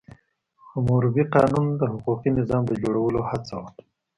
[0.69, 3.69] حموربي قانون د حقوقي نظام د جوړولو هڅه وه.